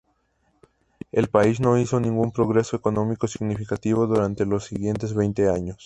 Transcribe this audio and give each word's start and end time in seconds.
El 1.11 1.27
país 1.29 1.59
no 1.59 1.77
hizo 1.77 1.99
ningún 1.99 2.31
progreso 2.31 2.75
económico 2.75 3.27
significativo 3.27 4.07
durante 4.07 4.47
los 4.47 4.65
siguientes 4.65 5.13
veinte 5.13 5.47
años. 5.47 5.77